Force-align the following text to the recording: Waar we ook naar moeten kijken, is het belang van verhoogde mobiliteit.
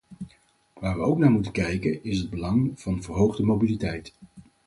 Waar 0.73 0.95
we 0.95 1.01
ook 1.03 1.17
naar 1.17 1.31
moeten 1.31 1.51
kijken, 1.51 2.03
is 2.03 2.17
het 2.19 2.29
belang 2.29 2.71
van 2.75 3.03
verhoogde 3.03 3.43
mobiliteit. 3.43 4.13